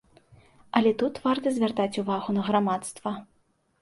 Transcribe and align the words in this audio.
Але 0.79 0.93
тут 1.01 1.21
варта 1.27 1.47
звяртаць 1.57 1.93
увагу 2.05 2.29
на 2.39 2.47
грамадства. 2.49 3.09